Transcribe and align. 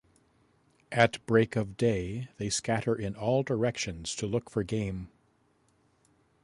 At 0.91 1.23
break 1.27 1.55
of 1.55 1.77
day, 1.77 2.29
they 2.37 2.49
scatter 2.49 2.95
in 2.95 3.15
all 3.15 3.43
directions 3.43 4.15
to 4.15 4.25
look 4.25 4.49
for 4.49 4.63
game. 4.63 5.09